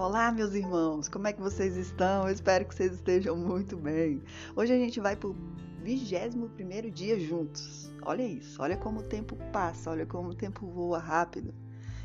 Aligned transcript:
Olá, 0.00 0.30
meus 0.30 0.54
irmãos, 0.54 1.08
como 1.08 1.26
é 1.26 1.32
que 1.32 1.40
vocês 1.40 1.76
estão? 1.76 2.28
Eu 2.28 2.32
espero 2.32 2.64
que 2.64 2.72
vocês 2.72 2.92
estejam 2.92 3.34
muito 3.36 3.76
bem. 3.76 4.22
Hoje 4.54 4.72
a 4.72 4.76
gente 4.76 5.00
vai 5.00 5.16
para 5.16 5.30
o 5.30 5.36
21 5.82 6.88
dia 6.92 7.18
juntos. 7.18 7.92
Olha 8.02 8.22
isso, 8.22 8.62
olha 8.62 8.76
como 8.76 9.00
o 9.00 9.02
tempo 9.02 9.34
passa, 9.52 9.90
olha 9.90 10.06
como 10.06 10.28
o 10.28 10.34
tempo 10.36 10.68
voa 10.68 11.00
rápido. 11.00 11.52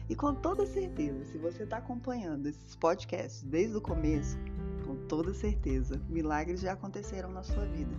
E 0.10 0.16
com 0.16 0.34
toda 0.34 0.66
certeza, 0.66 1.24
se 1.26 1.38
você 1.38 1.66
está 1.66 1.78
acompanhando 1.78 2.48
esses 2.48 2.76
podcasts 2.76 3.44
desde 3.44 3.78
o 3.78 3.82
começo, 3.82 4.39
com 4.88 4.96
toda 5.05 5.32
certeza, 5.32 6.02
milagres 6.10 6.62
já 6.62 6.73
aconteceram 6.73 7.30
na 7.30 7.44
sua 7.44 7.66
vida. 7.68 7.96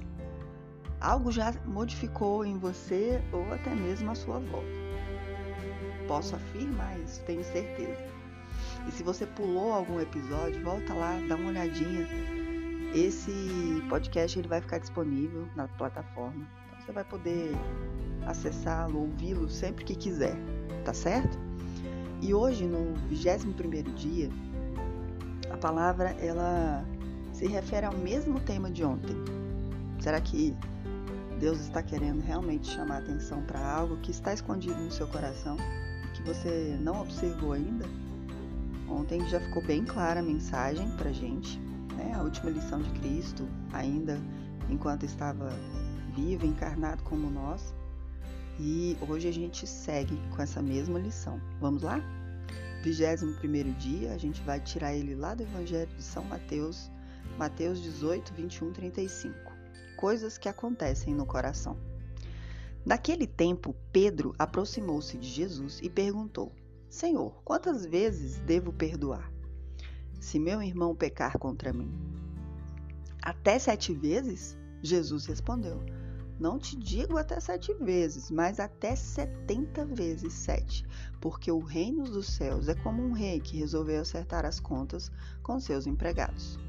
Algo 1.00 1.30
já 1.30 1.52
modificou 1.66 2.44
em 2.44 2.58
você 2.58 3.22
ou 3.32 3.44
até 3.52 3.72
mesmo 3.72 4.10
a 4.10 4.16
sua 4.16 4.40
volta. 4.40 4.66
Posso 6.08 6.34
afirmar 6.34 6.98
isso, 6.98 7.22
tenho 7.22 7.44
certeza. 7.44 8.23
E 8.86 8.92
se 8.92 9.02
você 9.02 9.26
pulou 9.26 9.72
algum 9.72 10.00
episódio, 10.00 10.62
volta 10.62 10.92
lá, 10.94 11.18
dá 11.28 11.36
uma 11.36 11.48
olhadinha. 11.48 12.06
Esse 12.94 13.32
podcast 13.88 14.38
ele 14.38 14.48
vai 14.48 14.60
ficar 14.60 14.78
disponível 14.78 15.48
na 15.56 15.66
plataforma. 15.66 16.46
Então 16.68 16.86
você 16.86 16.92
vai 16.92 17.04
poder 17.04 17.50
acessá-lo, 18.26 19.00
ouvi-lo 19.00 19.48
sempre 19.48 19.84
que 19.84 19.94
quiser, 19.94 20.36
tá 20.84 20.92
certo? 20.92 21.38
E 22.20 22.32
hoje, 22.32 22.66
no 22.66 22.94
21º 23.10 23.92
dia, 23.94 24.30
a 25.50 25.56
palavra 25.56 26.10
ela 26.20 26.84
se 27.32 27.46
refere 27.46 27.86
ao 27.86 27.94
mesmo 27.94 28.40
tema 28.40 28.70
de 28.70 28.84
ontem. 28.84 29.16
Será 30.00 30.20
que 30.20 30.56
Deus 31.40 31.60
está 31.60 31.82
querendo 31.82 32.20
realmente 32.20 32.68
chamar 32.68 32.98
atenção 32.98 33.42
para 33.42 33.60
algo 33.60 33.96
que 33.98 34.10
está 34.10 34.32
escondido 34.32 34.78
no 34.80 34.90
seu 34.90 35.06
coração, 35.08 35.56
que 36.14 36.22
você 36.22 36.78
não 36.80 37.02
observou 37.02 37.52
ainda? 37.52 37.84
Ontem 38.94 39.26
já 39.28 39.40
ficou 39.40 39.60
bem 39.62 39.84
clara 39.84 40.20
a 40.20 40.22
mensagem 40.22 40.88
para 40.96 41.12
gente, 41.12 41.58
né? 41.96 42.12
a 42.14 42.22
última 42.22 42.50
lição 42.50 42.80
de 42.80 42.90
Cristo, 43.00 43.48
ainda 43.72 44.18
enquanto 44.70 45.04
estava 45.04 45.50
vivo, 46.14 46.46
encarnado 46.46 47.02
como 47.02 47.28
nós. 47.28 47.74
E 48.58 48.96
hoje 49.08 49.28
a 49.28 49.32
gente 49.32 49.66
segue 49.66 50.16
com 50.30 50.40
essa 50.40 50.62
mesma 50.62 50.98
lição. 50.98 51.40
Vamos 51.60 51.82
lá? 51.82 52.00
21 52.84 53.72
dia, 53.78 54.12
a 54.12 54.18
gente 54.18 54.40
vai 54.42 54.60
tirar 54.60 54.94
ele 54.94 55.14
lá 55.14 55.34
do 55.34 55.42
Evangelho 55.42 55.90
de 55.96 56.02
São 56.02 56.22
Mateus, 56.24 56.88
Mateus 57.36 57.82
18, 57.82 58.32
21, 58.32 58.72
35 58.72 59.54
coisas 59.96 60.38
que 60.38 60.48
acontecem 60.48 61.14
no 61.14 61.26
coração. 61.26 61.76
Naquele 62.84 63.26
tempo, 63.26 63.74
Pedro 63.90 64.34
aproximou-se 64.38 65.16
de 65.16 65.28
Jesus 65.28 65.80
e 65.82 65.88
perguntou: 65.88 66.52
Senhor, 66.94 67.42
quantas 67.44 67.84
vezes 67.84 68.38
devo 68.42 68.72
perdoar? 68.72 69.28
Se 70.20 70.38
meu 70.38 70.62
irmão 70.62 70.94
pecar 70.94 71.36
contra 71.40 71.72
mim? 71.72 71.90
Até 73.20 73.58
sete 73.58 73.92
vezes? 73.92 74.56
Jesus 74.80 75.26
respondeu: 75.26 75.82
Não 76.38 76.56
te 76.56 76.76
digo 76.76 77.18
até 77.18 77.40
sete 77.40 77.74
vezes, 77.74 78.30
mas 78.30 78.60
até 78.60 78.94
setenta 78.94 79.84
vezes 79.84 80.32
sete, 80.34 80.86
porque 81.20 81.50
o 81.50 81.58
reino 81.58 82.04
dos 82.04 82.28
céus 82.28 82.68
é 82.68 82.76
como 82.76 83.02
um 83.02 83.10
rei 83.10 83.40
que 83.40 83.58
resolveu 83.58 84.00
acertar 84.00 84.46
as 84.46 84.60
contas 84.60 85.10
com 85.42 85.58
seus 85.58 85.88
empregados. 85.88 86.60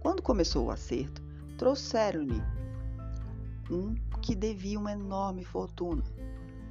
Quando 0.00 0.22
começou 0.22 0.68
o 0.68 0.70
acerto, 0.70 1.22
trouxeram-lhe 1.58 2.42
um 3.70 3.94
que 4.22 4.34
devia 4.34 4.78
uma 4.78 4.92
enorme 4.92 5.44
fortuna. 5.44 6.02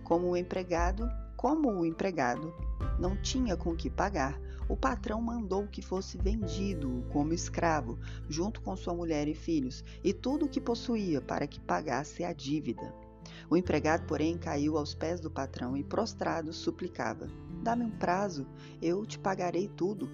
Como 0.03 0.31
o 0.31 0.35
empregado, 0.35 1.07
como 1.37 1.69
o 1.69 1.85
empregado 1.85 2.51
não 2.99 3.15
tinha 3.15 3.55
com 3.55 3.75
que 3.75 3.89
pagar, 3.89 4.39
o 4.67 4.77
patrão 4.77 5.21
mandou 5.21 5.67
que 5.67 5.81
fosse 5.81 6.17
vendido 6.17 7.03
como 7.11 7.33
escravo, 7.33 7.99
junto 8.29 8.61
com 8.61 8.75
sua 8.75 8.93
mulher 8.93 9.27
e 9.27 9.33
filhos, 9.33 9.83
e 10.03 10.13
tudo 10.13 10.45
o 10.45 10.49
que 10.49 10.61
possuía 10.61 11.21
para 11.21 11.47
que 11.47 11.59
pagasse 11.59 12.23
a 12.23 12.31
dívida. 12.31 12.93
O 13.49 13.57
empregado, 13.57 14.05
porém, 14.05 14.37
caiu 14.37 14.77
aos 14.77 14.93
pés 14.93 15.19
do 15.19 15.29
patrão 15.29 15.75
e, 15.75 15.83
prostrado, 15.83 16.53
suplicava: 16.53 17.27
Dá-me 17.61 17.83
um 17.83 17.91
prazo, 17.91 18.47
eu 18.81 19.05
te 19.05 19.19
pagarei 19.19 19.67
tudo. 19.67 20.09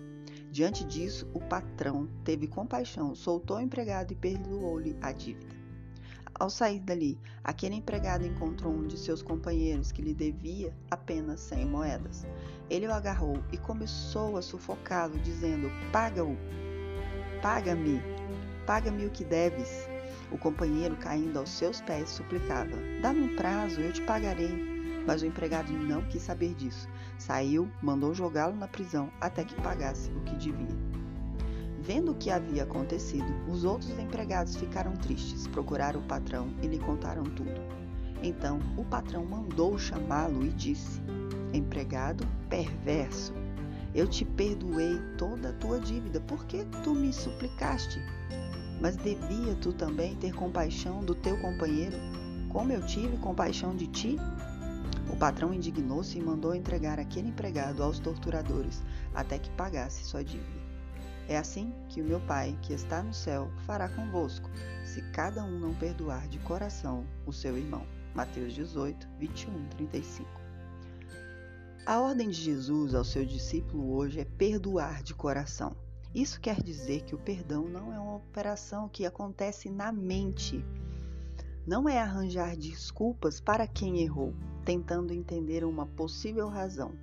Diante 0.52 0.84
disso, 0.84 1.30
o 1.34 1.40
patrão 1.40 2.10
teve 2.24 2.48
compaixão, 2.48 3.14
soltou 3.14 3.58
o 3.58 3.62
empregado 3.62 4.12
e 4.12 4.16
perdoou-lhe 4.16 4.98
a 5.02 5.12
dívida. 5.12 5.57
Ao 6.40 6.52
sair 6.52 6.80
dali, 6.80 7.20
aquele 7.44 7.74
empregado 7.74 8.24
encontrou 8.24 8.72
um 8.72 8.86
de 8.86 8.96
seus 8.96 9.24
companheiros 9.24 9.92
que 9.92 10.04
lhe 10.04 10.14
devia 10.14 10.72
apenas 10.92 11.40
cem 11.40 11.66
moedas. 11.66 12.28
Ele 12.70 12.86
o 12.86 12.94
agarrou 12.94 13.44
e 13.52 13.58
começou 13.58 14.38
a 14.38 14.42
sufocá-lo, 14.44 15.18
dizendo: 15.20 15.72
Paga-o, 15.92 16.38
paga-me, 17.42 18.00
paga-me 18.68 19.08
o 19.08 19.10
que 19.10 19.24
deves. 19.24 19.90
O 20.32 20.38
companheiro, 20.38 20.96
caindo 20.98 21.40
aos 21.40 21.50
seus 21.50 21.82
pés, 21.82 22.10
suplicava: 22.10 22.78
Dá-me 23.02 23.22
um 23.22 23.36
prazo, 23.36 23.82
eu 23.82 23.92
te 23.92 24.04
pagarei. 24.04 24.78
Mas 25.08 25.24
o 25.24 25.26
empregado 25.26 25.72
não 25.74 26.04
quis 26.04 26.22
saber 26.22 26.54
disso. 26.54 26.88
Saiu, 27.18 27.72
mandou 27.82 28.14
jogá-lo 28.14 28.56
na 28.56 28.68
prisão 28.68 29.10
até 29.20 29.44
que 29.44 29.56
pagasse 29.62 30.12
o 30.12 30.20
que 30.22 30.36
devia. 30.36 30.87
Vendo 31.88 32.12
o 32.12 32.16
que 32.16 32.30
havia 32.30 32.64
acontecido, 32.64 33.34
os 33.48 33.64
outros 33.64 33.98
empregados 33.98 34.58
ficaram 34.58 34.92
tristes, 34.98 35.48
procuraram 35.48 36.02
o 36.02 36.04
patrão 36.04 36.50
e 36.62 36.68
lhe 36.68 36.78
contaram 36.78 37.24
tudo. 37.24 37.62
Então 38.22 38.60
o 38.76 38.84
patrão 38.84 39.26
mandou 39.26 39.80
chamá-lo 39.80 40.46
e 40.46 40.50
disse: 40.50 41.02
Empregado 41.54 42.28
perverso, 42.50 43.34
eu 43.96 44.06
te 44.06 44.26
perdoei 44.26 45.00
toda 45.18 45.52
a 45.52 45.54
tua 45.54 45.80
dívida, 45.80 46.20
por 46.20 46.46
que 46.46 46.66
tu 46.84 46.94
me 46.94 47.14
suplicaste? 47.14 48.02
Mas 48.82 48.98
devia 48.98 49.56
tu 49.56 49.72
também 49.72 50.14
ter 50.18 50.34
compaixão 50.34 51.00
do 51.06 51.16
teu 51.16 51.40
companheiro, 51.40 51.96
como 52.50 52.74
eu 52.74 52.86
tive 52.86 53.16
compaixão 53.16 53.74
de 53.74 53.88
ti? 53.88 54.18
O 55.10 55.16
patrão 55.16 55.54
indignou-se 55.54 56.20
e 56.20 56.22
mandou 56.22 56.54
entregar 56.54 57.00
aquele 57.00 57.30
empregado 57.30 57.82
aos 57.82 57.98
torturadores 57.98 58.84
até 59.16 59.40
que 59.40 59.50
pagasse 59.52 60.04
sua 60.04 60.22
dívida. 60.22 60.67
É 61.28 61.38
assim 61.38 61.74
que 61.90 62.02
o 62.02 62.06
meu 62.06 62.22
Pai, 62.22 62.58
que 62.62 62.74
está 62.74 63.04
no 63.04 63.14
céu, 63.14 63.52
fará 63.66 63.90
convosco, 63.90 64.50
se 64.86 65.02
cada 65.12 65.44
um 65.44 65.60
não 65.60 65.74
perdoar 65.74 66.28
de 66.30 66.40
coração 66.40 67.06
o 67.26 67.34
seu 67.34 67.58
irmão. 67.58 67.86
Mateus 68.16 68.54
18, 68.54 69.08
21, 69.20 69.68
35. 69.70 70.30
A 71.86 72.00
ordem 72.00 72.30
de 72.30 72.42
Jesus 72.42 72.96
ao 72.96 73.04
seu 73.04 73.26
discípulo 73.26 73.94
hoje 73.94 74.20
é 74.20 74.26
perdoar 74.26 75.04
de 75.04 75.14
coração. 75.14 75.76
Isso 76.16 76.40
quer 76.40 76.62
dizer 76.64 77.04
que 77.04 77.14
o 77.14 77.20
perdão 77.20 77.68
não 77.68 77.94
é 77.94 78.00
uma 78.00 78.16
operação 78.16 78.90
que 78.90 79.06
acontece 79.06 79.70
na 79.70 79.92
mente. 79.92 80.66
Não 81.66 81.88
é 81.88 82.00
arranjar 82.00 82.56
desculpas 82.56 83.40
para 83.40 83.68
quem 83.68 84.02
errou, 84.02 84.34
tentando 84.66 85.14
entender 85.14 85.66
uma 85.66 85.86
possível 85.86 86.48
razão. 86.48 86.94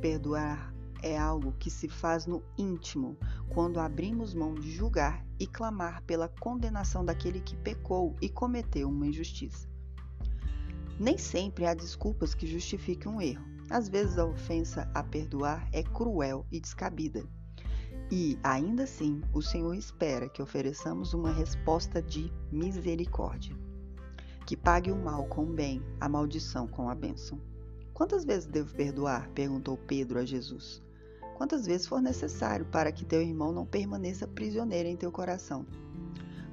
Perdoar 0.00 0.74
é 1.02 1.18
algo 1.18 1.52
que 1.58 1.70
se 1.70 1.88
faz 1.88 2.24
no 2.24 2.42
íntimo, 2.56 3.16
quando 3.48 3.80
abrimos 3.80 4.34
mão 4.34 4.54
de 4.54 4.70
julgar 4.70 5.24
e 5.38 5.46
clamar 5.46 6.02
pela 6.04 6.28
condenação 6.28 7.04
daquele 7.04 7.40
que 7.40 7.56
pecou 7.56 8.16
e 8.20 8.28
cometeu 8.28 8.88
uma 8.88 9.06
injustiça. 9.06 9.68
Nem 10.98 11.18
sempre 11.18 11.66
há 11.66 11.74
desculpas 11.74 12.34
que 12.34 12.46
justifiquem 12.46 13.10
um 13.10 13.20
erro. 13.20 13.44
Às 13.70 13.88
vezes 13.88 14.18
a 14.18 14.26
ofensa 14.26 14.90
a 14.94 15.02
perdoar 15.02 15.68
é 15.72 15.82
cruel 15.82 16.46
e 16.52 16.60
descabida. 16.60 17.24
E, 18.10 18.38
ainda 18.42 18.84
assim, 18.84 19.22
o 19.32 19.40
Senhor 19.40 19.74
espera 19.74 20.28
que 20.28 20.42
ofereçamos 20.42 21.14
uma 21.14 21.32
resposta 21.32 22.02
de 22.02 22.30
misericórdia 22.52 23.56
que 24.44 24.56
pague 24.56 24.92
o 24.92 24.96
mal 24.96 25.26
com 25.26 25.44
o 25.44 25.52
bem, 25.52 25.82
a 25.98 26.08
maldição 26.08 26.66
com 26.66 26.88
a 26.88 26.94
bênção. 26.94 27.40
Quantas 27.94 28.24
vezes 28.24 28.46
devo 28.46 28.74
perdoar? 28.74 29.30
perguntou 29.30 29.76
Pedro 29.76 30.18
a 30.18 30.24
Jesus. 30.24 30.82
Quantas 31.34 31.66
vezes 31.66 31.86
for 31.86 32.00
necessário 32.00 32.64
para 32.66 32.92
que 32.92 33.04
teu 33.04 33.20
irmão 33.20 33.52
não 33.52 33.66
permaneça 33.66 34.26
prisioneiro 34.26 34.88
em 34.88 34.96
teu 34.96 35.10
coração? 35.10 35.66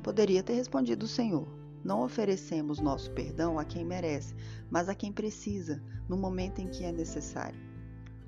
Poderia 0.01 0.41
ter 0.41 0.53
respondido 0.53 1.05
o 1.05 1.09
Senhor: 1.09 1.47
Não 1.83 2.03
oferecemos 2.03 2.79
nosso 2.79 3.11
perdão 3.11 3.59
a 3.59 3.63
quem 3.63 3.85
merece, 3.85 4.35
mas 4.69 4.89
a 4.89 4.95
quem 4.95 5.13
precisa, 5.13 5.81
no 6.09 6.17
momento 6.17 6.59
em 6.59 6.67
que 6.67 6.83
é 6.83 6.91
necessário. 6.91 7.59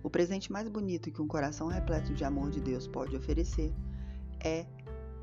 O 0.03 0.09
presente 0.09 0.51
mais 0.51 0.67
bonito 0.67 1.11
que 1.11 1.21
um 1.21 1.27
coração 1.27 1.67
repleto 1.67 2.13
de 2.13 2.23
amor 2.23 2.51
de 2.51 2.59
Deus 2.59 2.87
pode 2.87 3.15
oferecer 3.15 3.73
é 4.43 4.65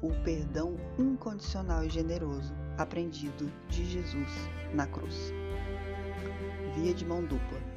o 0.03 0.11
perdão 0.25 0.77
incondicional 0.99 1.85
e 1.85 1.91
generoso 1.91 2.55
aprendido 2.79 3.53
de 3.69 3.85
Jesus 3.85 4.31
na 4.75 4.87
cruz. 4.87 5.33
Via 6.75 6.95
de 6.95 7.05
mão 7.05 7.23
dupla. 7.23 7.70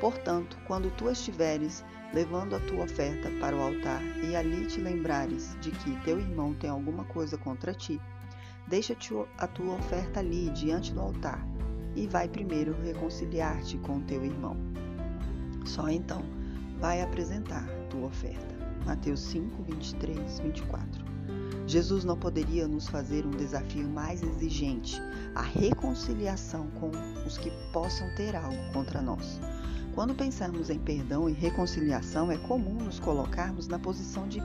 Portanto, 0.00 0.58
quando 0.66 0.90
tu 0.96 1.10
estiveres 1.10 1.84
levando 2.12 2.54
a 2.54 2.60
tua 2.60 2.84
oferta 2.84 3.30
para 3.40 3.56
o 3.56 3.62
altar 3.62 4.02
e 4.22 4.36
ali 4.36 4.66
te 4.66 4.80
lembrares 4.80 5.56
de 5.60 5.70
que 5.70 5.96
teu 6.04 6.18
irmão 6.18 6.54
tem 6.54 6.70
alguma 6.70 7.04
coisa 7.04 7.36
contra 7.36 7.74
ti, 7.74 8.00
deixa-te 8.66 9.14
a 9.38 9.46
tua 9.46 9.74
oferta 9.74 10.20
ali 10.20 10.50
diante 10.50 10.92
do 10.92 11.00
altar 11.00 11.46
e 11.94 12.06
vai 12.06 12.28
primeiro 12.28 12.76
reconciliar-te 12.82 13.78
com 13.78 14.00
teu 14.02 14.24
irmão. 14.24 14.56
Só 15.64 15.88
então 15.88 16.22
vai 16.78 17.00
apresentar 17.00 17.66
tua 17.90 18.06
oferta. 18.06 18.54
Mateus 18.84 19.20
5, 19.20 19.62
23, 19.62 20.40
24. 20.40 21.04
Jesus 21.66 22.04
não 22.04 22.16
poderia 22.16 22.68
nos 22.68 22.86
fazer 22.86 23.26
um 23.26 23.30
desafio 23.30 23.88
mais 23.88 24.22
exigente, 24.22 25.02
a 25.34 25.42
reconciliação 25.42 26.68
com 26.78 26.90
os 27.26 27.36
que 27.36 27.50
possam 27.72 28.08
ter 28.14 28.36
algo 28.36 28.72
contra 28.72 29.02
nós. 29.02 29.40
Quando 29.96 30.14
pensamos 30.14 30.68
em 30.68 30.78
perdão 30.78 31.26
e 31.26 31.32
reconciliação, 31.32 32.30
é 32.30 32.36
comum 32.36 32.74
nos 32.74 33.00
colocarmos 33.00 33.66
na 33.66 33.78
posição 33.78 34.28
de 34.28 34.42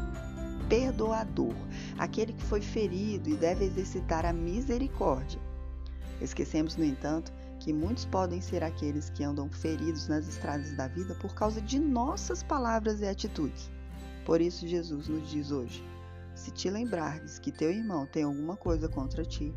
perdoador, 0.70 1.54
aquele 1.98 2.32
que 2.32 2.44
foi 2.46 2.62
ferido 2.62 3.30
e 3.30 3.36
deve 3.36 3.66
exercitar 3.66 4.26
a 4.26 4.32
misericórdia. 4.32 5.42
Esquecemos, 6.22 6.78
no 6.78 6.86
entanto, 6.86 7.34
que 7.60 7.74
muitos 7.74 8.06
podem 8.06 8.40
ser 8.40 8.64
aqueles 8.64 9.10
que 9.10 9.26
andam 9.26 9.50
feridos 9.50 10.08
nas 10.08 10.26
estradas 10.26 10.72
da 10.78 10.88
vida 10.88 11.16
por 11.16 11.36
causa 11.36 11.60
de 11.60 11.78
nossas 11.78 12.42
palavras 12.42 13.02
e 13.02 13.06
atitudes. 13.06 13.70
Por 14.24 14.40
isso, 14.40 14.66
Jesus 14.66 15.10
nos 15.10 15.30
diz 15.30 15.52
hoje: 15.52 15.84
se 16.34 16.50
te 16.52 16.70
lembrares 16.70 17.40
que 17.40 17.52
teu 17.52 17.70
irmão 17.70 18.06
tem 18.06 18.24
alguma 18.24 18.56
coisa 18.56 18.88
contra 18.88 19.26
ti, 19.26 19.54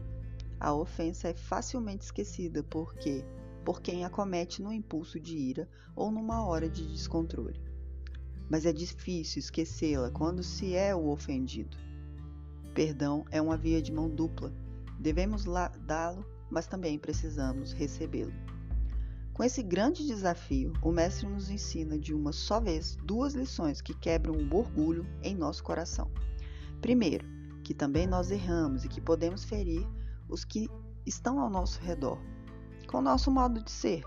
a 0.58 0.74
ofensa 0.74 1.28
é 1.28 1.34
facilmente 1.34 2.06
esquecida 2.06 2.64
porque 2.64 3.24
por 3.64 3.80
quem 3.80 4.04
a 4.04 4.10
comete 4.10 4.62
no 4.62 4.72
impulso 4.72 5.18
de 5.18 5.36
ira 5.36 5.68
ou 5.96 6.10
numa 6.10 6.44
hora 6.44 6.68
de 6.68 6.86
descontrole. 6.86 7.60
Mas 8.48 8.66
é 8.66 8.72
difícil 8.72 9.40
esquecê-la 9.40 10.10
quando 10.10 10.42
se 10.42 10.74
é 10.74 10.94
o 10.94 11.08
ofendido. 11.08 11.76
Perdão 12.74 13.24
é 13.30 13.40
uma 13.40 13.56
via 13.56 13.80
de 13.80 13.90
mão 13.90 14.08
dupla. 14.08 14.52
Devemos 15.00 15.44
dá-lo, 15.86 16.24
mas 16.50 16.66
também 16.66 16.98
precisamos 16.98 17.72
recebê-lo. 17.72 18.32
Com 19.32 19.42
esse 19.42 19.62
grande 19.62 20.06
desafio, 20.06 20.72
o 20.82 20.92
Mestre 20.92 21.26
nos 21.26 21.50
ensina 21.50 21.98
de 21.98 22.14
uma 22.14 22.32
só 22.32 22.60
vez 22.60 22.96
duas 23.04 23.34
lições 23.34 23.80
que 23.80 23.94
quebram 23.94 24.34
o 24.34 24.56
orgulho 24.56 25.04
em 25.22 25.34
nosso 25.34 25.64
coração. 25.64 26.10
Primeiro, 26.80 27.26
que 27.64 27.74
também 27.74 28.06
nós 28.06 28.30
erramos 28.30 28.84
e 28.84 28.88
que 28.88 29.00
podemos 29.00 29.42
ferir 29.42 29.84
os 30.28 30.44
que 30.44 30.68
estão 31.04 31.40
ao 31.40 31.50
nosso 31.50 31.80
redor, 31.80 32.18
com 32.94 32.98
o 32.98 33.02
nosso 33.02 33.28
modo 33.28 33.60
de 33.60 33.72
ser. 33.72 34.04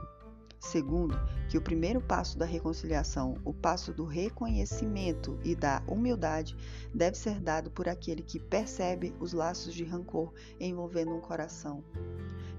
Segundo, 0.62 1.14
que 1.50 1.58
o 1.58 1.62
primeiro 1.62 2.00
passo 2.00 2.38
da 2.38 2.46
reconciliação, 2.46 3.38
o 3.44 3.54
passo 3.54 3.94
do 3.94 4.06
reconhecimento 4.06 5.38
e 5.44 5.54
da 5.54 5.84
humildade, 5.86 6.56
deve 6.96 7.18
ser 7.18 7.42
dado 7.42 7.70
por 7.70 7.90
aquele 7.90 8.24
que 8.24 8.40
percebe 8.40 9.14
os 9.20 9.34
laços 9.34 9.74
de 9.74 9.84
rancor 9.84 10.32
envolvendo 10.58 11.14
um 11.14 11.20
coração, 11.20 11.84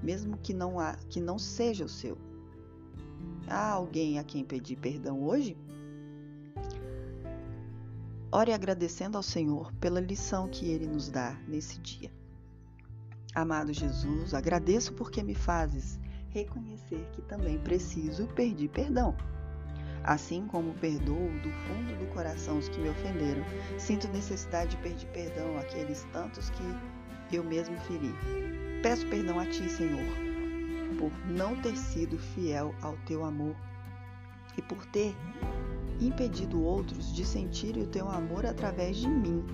mesmo 0.03 0.37
que 0.37 0.53
não, 0.53 0.79
há, 0.79 0.97
que 1.09 1.19
não 1.19 1.39
seja 1.39 1.87
o 1.87 1.89
seu. 1.89 2.19
Há 3.49 3.71
alguém 3.71 4.19
a 4.19 4.23
quem 4.23 4.45
pedir 4.45 4.77
perdão 4.77 5.23
hoje? 5.25 5.57
Ore 8.31 8.53
agradecendo 8.53 9.17
ao 9.17 9.23
Senhor 9.23 9.73
pela 9.81 9.99
lição 9.99 10.47
que 10.47 10.67
Ele 10.67 10.87
nos 10.87 11.09
dá 11.09 11.41
nesse 11.49 11.81
dia. 11.81 12.13
Amado 13.35 13.73
Jesus, 13.73 14.35
agradeço 14.35 14.93
porque 14.93 15.23
me 15.23 15.35
fazes 15.35 15.99
reconhecer 16.31 17.07
que 17.13 17.23
também 17.23 17.59
preciso 17.59 18.27
pedir 18.29 18.69
perdão. 18.69 19.15
Assim 20.05 20.47
como 20.47 20.75
perdoo 20.75 21.29
do 21.43 21.51
fundo 21.51 21.99
do 21.99 22.07
coração 22.15 22.59
os 22.59 22.69
que 22.69 22.81
me 22.81 22.89
ofenderam, 22.89 23.45
sinto 23.79 24.09
necessidade 24.09 24.77
de 24.77 24.83
pedir 24.83 25.07
perdão 25.09 25.59
àqueles 25.59 26.07
tantos 26.13 26.51
que 26.51 27.37
eu 27.37 27.45
mesmo 27.45 27.77
feri. 27.81 28.15
Peço 28.83 29.07
perdão 29.09 29.39
a 29.39 29.47
Ti, 29.47 29.69
Senhor, 29.69 30.07
por 30.99 31.13
não 31.27 31.57
ter 31.61 31.77
sido 31.77 32.19
fiel 32.19 32.75
ao 32.81 32.97
Teu 32.99 33.25
amor 33.25 33.57
e 34.57 34.63
por 34.63 34.85
ter 34.87 35.15
impedido 36.01 36.63
outros 36.63 37.13
de 37.13 37.25
sentirem 37.25 37.83
o 37.83 37.87
teu 37.87 38.09
amor 38.09 38.47
através 38.47 38.97
de 38.97 39.09
mim. 39.09 39.45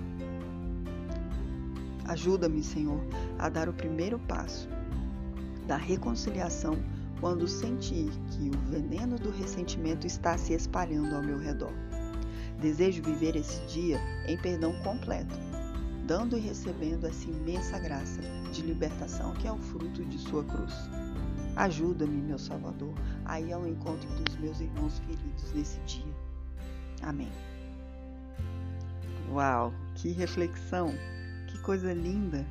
Ajuda-me, 2.07 2.61
Senhor, 2.61 3.01
a 3.39 3.49
dar 3.49 3.67
o 3.67 3.73
primeiro 3.73 4.19
passo 4.19 4.69
da 5.67 5.77
reconciliação 5.77 6.77
quando 7.19 7.47
sentir 7.47 8.11
que 8.31 8.49
o 8.49 8.69
veneno 8.69 9.17
do 9.17 9.31
ressentimento 9.31 10.05
está 10.05 10.37
se 10.37 10.53
espalhando 10.53 11.15
ao 11.15 11.23
meu 11.23 11.39
redor. 11.39 11.73
Desejo 12.59 13.01
viver 13.03 13.35
esse 13.35 13.65
dia 13.65 13.99
em 14.27 14.37
perdão 14.37 14.73
completo, 14.83 15.35
dando 16.05 16.37
e 16.37 16.41
recebendo 16.41 17.07
essa 17.07 17.29
imensa 17.29 17.79
graça 17.79 18.21
de 18.51 18.61
libertação 18.61 19.33
que 19.33 19.47
é 19.47 19.51
o 19.51 19.57
fruto 19.57 20.03
de 20.05 20.17
Sua 20.17 20.43
cruz. 20.43 20.73
Ajuda-me, 21.55 22.21
meu 22.21 22.37
Salvador, 22.37 22.93
a 23.23 23.39
ir 23.39 23.53
ao 23.53 23.67
encontro 23.67 24.07
dos 24.23 24.35
meus 24.37 24.59
irmãos 24.59 24.99
feridos 24.99 25.53
nesse 25.53 25.79
dia. 25.81 26.13
Amém. 27.01 27.31
Uau, 29.31 29.73
que 29.95 30.11
reflexão, 30.11 30.93
que 31.47 31.57
coisa 31.59 31.93
linda. 31.93 32.45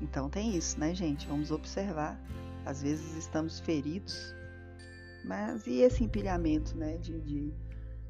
Então 0.00 0.28
tem 0.28 0.56
isso, 0.56 0.78
né, 0.78 0.94
gente? 0.94 1.26
Vamos 1.26 1.50
observar. 1.50 2.20
Às 2.64 2.82
vezes 2.82 3.16
estamos 3.16 3.60
feridos, 3.60 4.34
mas 5.24 5.66
e 5.66 5.80
esse 5.80 6.02
empilhamento, 6.02 6.76
né, 6.76 6.96
de, 6.96 7.20
de, 7.20 7.54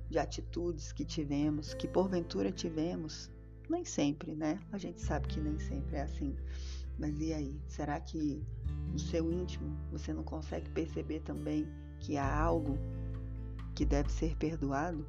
de 0.09 0.19
atitudes 0.19 0.93
que 0.93 1.05
tivemos, 1.05 1.75
que 1.75 1.89
porventura 1.89 2.53
tivemos? 2.53 3.31
Nem 3.69 3.85
sempre, 3.85 4.35
né? 4.35 4.61
A 4.71 4.79
gente 4.79 5.01
sabe 5.01 5.27
que 5.27 5.41
nem 5.41 5.59
sempre 5.59 5.97
é 5.97 6.03
assim. 6.03 6.37
Mas 6.99 7.19
e 7.21 7.33
aí? 7.33 7.61
Será 7.67 7.99
que 7.99 8.43
no 8.93 8.99
seu 8.99 9.33
íntimo 9.33 9.77
você 9.91 10.13
não 10.13 10.23
consegue 10.23 10.71
perceber 10.71 11.21
também 11.21 11.67
que 11.99 12.17
há 12.17 12.39
algo 12.39 12.79
que 13.75 13.85
deve 13.85 14.11
ser 14.11 14.37
perdoado? 14.37 15.07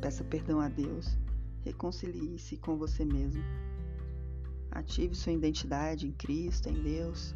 Peça 0.00 0.24
perdão 0.24 0.60
a 0.60 0.68
Deus. 0.68 1.16
Reconcilie-se 1.64 2.56
com 2.56 2.76
você 2.76 3.04
mesmo. 3.04 3.42
Ative 4.88 5.14
sua 5.14 5.34
identidade 5.34 6.06
em 6.06 6.12
Cristo, 6.12 6.70
em 6.70 6.82
Deus. 6.82 7.34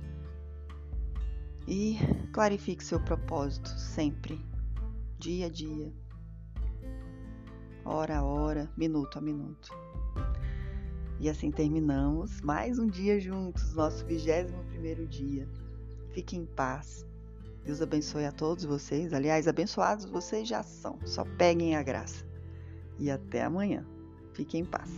E 1.69 1.99
clarifique 2.32 2.82
seu 2.82 2.99
propósito 2.99 3.69
sempre, 3.69 4.40
dia 5.19 5.46
a 5.46 5.49
dia, 5.50 5.93
hora 7.84 8.19
a 8.19 8.25
hora, 8.25 8.72
minuto 8.75 9.19
a 9.19 9.20
minuto. 9.20 9.70
E 11.20 11.28
assim 11.28 11.50
terminamos 11.50 12.40
mais 12.40 12.78
um 12.78 12.87
dia 12.87 13.20
juntos, 13.20 13.75
nosso 13.75 14.02
21 14.06 14.46
primeiro 14.70 15.06
dia. 15.06 15.46
Fique 16.12 16.34
em 16.34 16.46
paz. 16.46 17.06
Deus 17.64 17.82
abençoe 17.82 18.25
a 18.25 18.32
todos 18.32 18.64
vocês. 18.64 19.12
Aliás, 19.12 19.46
abençoados 19.46 20.06
vocês 20.06 20.49
já 20.49 20.62
são. 20.62 20.99
Só 21.04 21.23
peguem 21.37 21.76
a 21.76 21.82
graça 21.82 22.26
e 22.99 23.11
até 23.11 23.44
amanhã. 23.44 23.87
Fique 24.32 24.56
em 24.56 24.64
paz. 24.64 24.90